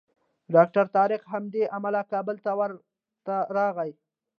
ډاکټر 0.55 0.85
طارق 0.95 1.21
همدې 1.33 1.63
امله 1.77 2.01
کابل 2.11 2.35
ته 2.45 2.51
ورته 2.59 3.35
راغی. 3.57 3.91